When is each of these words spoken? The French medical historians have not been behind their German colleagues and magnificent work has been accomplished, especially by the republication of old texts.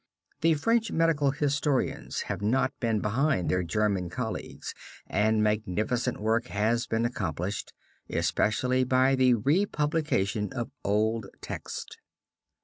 The 0.39 0.55
French 0.55 0.91
medical 0.91 1.29
historians 1.29 2.21
have 2.21 2.41
not 2.41 2.73
been 2.79 3.01
behind 3.01 3.49
their 3.51 3.61
German 3.61 4.09
colleagues 4.09 4.73
and 5.05 5.43
magnificent 5.43 6.19
work 6.19 6.47
has 6.47 6.87
been 6.87 7.05
accomplished, 7.05 7.71
especially 8.09 8.83
by 8.83 9.13
the 9.13 9.35
republication 9.35 10.51
of 10.53 10.71
old 10.83 11.27
texts. 11.39 11.97